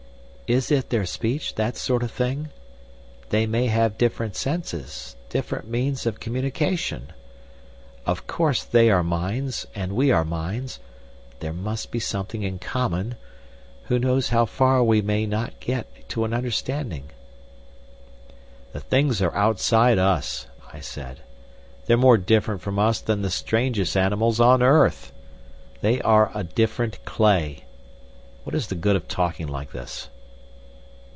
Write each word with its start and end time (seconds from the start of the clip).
Is 0.53 0.69
it 0.69 0.89
their 0.89 1.05
speech, 1.05 1.55
that 1.55 1.77
sort 1.77 2.03
of 2.03 2.11
thing? 2.11 2.49
They 3.29 3.47
may 3.47 3.67
have 3.67 3.97
different 3.97 4.35
senses, 4.35 5.15
different 5.29 5.69
means 5.69 6.05
of 6.05 6.19
communication. 6.19 7.13
Of 8.05 8.27
course 8.27 8.65
they 8.65 8.89
are 8.89 9.01
minds 9.01 9.65
and 9.73 9.93
we 9.93 10.11
are 10.11 10.25
minds; 10.25 10.79
there 11.39 11.53
must 11.53 11.89
be 11.89 11.99
something 12.01 12.43
in 12.43 12.59
common. 12.59 13.15
Who 13.85 13.97
knows 13.97 14.27
how 14.27 14.43
far 14.45 14.83
we 14.83 15.01
may 15.01 15.25
not 15.25 15.57
get 15.61 15.87
to 16.09 16.25
an 16.25 16.33
understanding?" 16.33 17.11
"The 18.73 18.81
things 18.81 19.21
are 19.21 19.33
outside 19.33 19.97
us," 19.97 20.47
I 20.73 20.81
said. 20.81 21.21
"They're 21.85 21.95
more 21.95 22.17
different 22.17 22.59
from 22.61 22.77
us 22.77 22.99
than 22.99 23.21
the 23.21 23.29
strangest 23.31 23.95
animals 23.95 24.41
on 24.41 24.61
earth. 24.61 25.13
They 25.79 26.01
are 26.01 26.29
a 26.35 26.43
different 26.43 27.05
clay. 27.05 27.63
What 28.43 28.53
is 28.53 28.67
the 28.67 28.75
good 28.75 28.97
of 28.97 29.07
talking 29.07 29.47
like 29.47 29.71
this?" 29.71 30.09